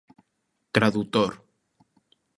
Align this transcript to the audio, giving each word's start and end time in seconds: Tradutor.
Tradutor. 0.75 1.31